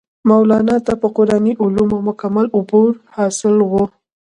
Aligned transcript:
مولانا 0.29 0.75
ته 0.85 0.93
پۀ 1.01 1.07
قرآني 1.15 1.53
علومو 1.63 1.97
مکمل 2.07 2.45
عبور 2.57 2.91
حاصل 3.15 3.55
وو 3.71 3.83